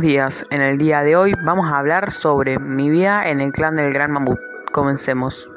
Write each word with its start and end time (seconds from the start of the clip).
días. 0.00 0.46
En 0.50 0.62
el 0.62 0.78
día 0.78 1.02
de 1.02 1.16
hoy 1.16 1.34
vamos 1.44 1.70
a 1.70 1.78
hablar 1.78 2.10
sobre 2.10 2.58
mi 2.58 2.88
vida 2.90 3.28
en 3.28 3.40
el 3.40 3.52
clan 3.52 3.76
del 3.76 3.92
Gran 3.92 4.12
Mamut. 4.12 4.38
Comencemos. 4.72 5.48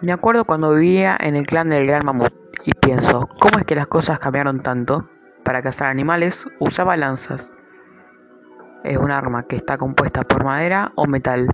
Me 0.00 0.12
acuerdo 0.12 0.44
cuando 0.44 0.74
vivía 0.74 1.16
en 1.20 1.36
el 1.36 1.46
clan 1.46 1.68
del 1.68 1.86
Gran 1.86 2.04
Mamut 2.04 2.32
y 2.64 2.72
pienso, 2.72 3.28
¿cómo 3.38 3.58
es 3.58 3.64
que 3.64 3.74
las 3.74 3.88
cosas 3.88 4.18
cambiaron 4.18 4.62
tanto? 4.62 5.08
Para 5.44 5.62
cazar 5.62 5.88
animales 5.88 6.44
usaba 6.60 6.96
lanzas 6.96 7.50
es 8.84 8.96
un 8.96 9.10
arma 9.10 9.42
que 9.44 9.56
está 9.56 9.76
compuesta 9.78 10.22
por 10.22 10.44
madera 10.44 10.92
o 10.94 11.06
metal. 11.06 11.48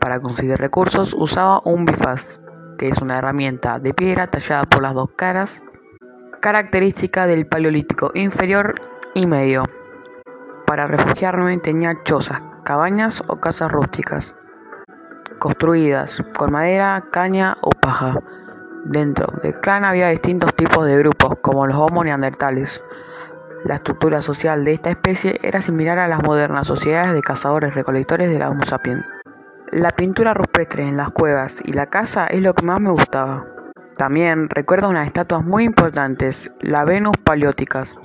Para 0.00 0.20
conseguir 0.20 0.56
recursos 0.56 1.14
usaba 1.14 1.60
un 1.64 1.84
bifaz, 1.84 2.40
que 2.78 2.88
es 2.88 3.00
una 3.00 3.18
herramienta 3.18 3.78
de 3.78 3.94
piedra 3.94 4.26
tallada 4.26 4.64
por 4.64 4.82
las 4.82 4.94
dos 4.94 5.10
caras, 5.16 5.62
característica 6.40 7.26
del 7.26 7.46
paleolítico 7.46 8.10
inferior 8.14 8.74
y 9.14 9.26
medio. 9.26 9.64
Para 10.66 10.86
refugiarme 10.86 11.58
tenía 11.58 12.02
chozas, 12.04 12.42
cabañas 12.64 13.22
o 13.28 13.36
casas 13.40 13.70
rústicas, 13.70 14.34
construidas 15.38 16.22
con 16.36 16.52
madera, 16.52 17.04
caña 17.10 17.56
o 17.62 17.70
paja. 17.70 18.20
Dentro 18.84 19.26
del 19.42 19.58
clan 19.60 19.84
había 19.84 20.08
distintos 20.08 20.54
tipos 20.54 20.86
de 20.86 20.98
grupos, 20.98 21.38
como 21.40 21.66
los 21.66 21.76
homo 21.76 22.04
neandertales, 22.04 22.82
la 23.66 23.76
estructura 23.76 24.22
social 24.22 24.64
de 24.64 24.74
esta 24.74 24.90
especie 24.90 25.40
era 25.42 25.60
similar 25.60 25.98
a 25.98 26.06
las 26.06 26.22
modernas 26.22 26.68
sociedades 26.68 27.12
de 27.14 27.20
cazadores-recolectores 27.20 28.30
de 28.30 28.38
la 28.38 28.48
Homo 28.48 28.64
sapiens. 28.64 29.04
La 29.72 29.90
pintura 29.90 30.34
rupestre 30.34 30.84
en 30.84 30.96
las 30.96 31.10
cuevas 31.10 31.60
y 31.64 31.72
la 31.72 31.86
casa 31.86 32.28
es 32.28 32.40
lo 32.42 32.54
que 32.54 32.64
más 32.64 32.80
me 32.80 32.90
gustaba. 32.90 33.44
También 33.96 34.48
recuerdo 34.50 34.88
unas 34.88 35.08
estatuas 35.08 35.44
muy 35.44 35.64
importantes, 35.64 36.48
la 36.60 36.84
Venus 36.84 37.16
paleóticas. 37.24 37.96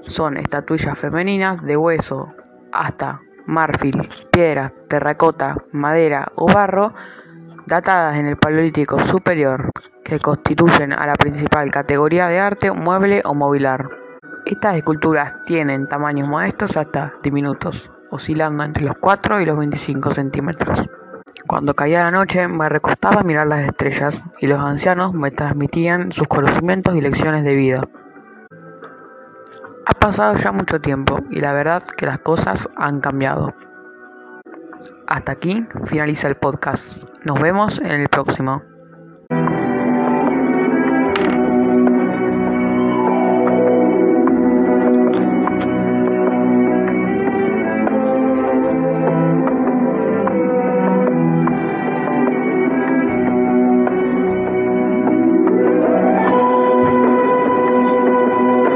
Son 0.00 0.38
estatuillas 0.38 0.96
femeninas 0.96 1.62
de 1.62 1.76
hueso, 1.76 2.32
hasta 2.72 3.20
marfil, 3.44 4.08
piedra, 4.30 4.72
terracota, 4.88 5.56
madera 5.70 6.32
o 6.34 6.46
barro, 6.46 6.94
datadas 7.66 8.16
en 8.16 8.26
el 8.26 8.38
Paleolítico 8.38 9.04
Superior, 9.04 9.70
que 10.02 10.18
constituyen 10.18 10.94
a 10.94 11.06
la 11.06 11.14
principal 11.14 11.70
categoría 11.70 12.28
de 12.28 12.40
arte 12.40 12.72
mueble 12.72 13.20
o 13.26 13.34
mobilar. 13.34 13.97
Estas 14.48 14.76
esculturas 14.76 15.44
tienen 15.44 15.86
tamaños 15.88 16.26
modestos 16.26 16.78
hasta 16.78 17.12
diminutos, 17.22 17.90
oscilando 18.10 18.64
entre 18.64 18.82
los 18.82 18.96
4 18.96 19.42
y 19.42 19.44
los 19.44 19.58
25 19.58 20.10
centímetros. 20.12 20.88
Cuando 21.46 21.74
caía 21.74 22.04
la 22.04 22.10
noche 22.10 22.48
me 22.48 22.66
recostaba 22.70 23.20
a 23.20 23.24
mirar 23.24 23.46
las 23.46 23.68
estrellas 23.68 24.24
y 24.40 24.46
los 24.46 24.58
ancianos 24.58 25.12
me 25.12 25.30
transmitían 25.32 26.12
sus 26.12 26.26
conocimientos 26.28 26.96
y 26.96 27.02
lecciones 27.02 27.44
de 27.44 27.54
vida. 27.54 27.88
Ha 29.84 29.92
pasado 29.92 30.34
ya 30.36 30.50
mucho 30.50 30.80
tiempo 30.80 31.18
y 31.28 31.40
la 31.40 31.52
verdad 31.52 31.82
que 31.82 32.06
las 32.06 32.20
cosas 32.20 32.70
han 32.74 33.00
cambiado. 33.02 33.52
Hasta 35.06 35.32
aquí 35.32 35.66
finaliza 35.84 36.26
el 36.26 36.36
podcast. 36.36 36.90
Nos 37.22 37.38
vemos 37.38 37.80
en 37.80 38.00
el 38.00 38.08
próximo. 38.08 38.62